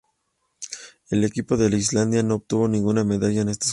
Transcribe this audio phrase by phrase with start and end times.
[1.11, 3.69] El equipo de Islandia no obtuvo ninguna medalla en estos Juegos.